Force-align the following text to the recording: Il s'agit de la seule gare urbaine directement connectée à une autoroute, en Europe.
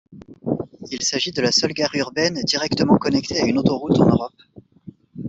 Il 0.89 1.03
s'agit 1.03 1.29
de 1.31 1.43
la 1.43 1.51
seule 1.51 1.73
gare 1.73 1.93
urbaine 1.95 2.41
directement 2.43 2.97
connectée 2.97 3.39
à 3.39 3.45
une 3.45 3.59
autoroute, 3.59 3.99
en 3.99 4.07
Europe. 4.07 4.41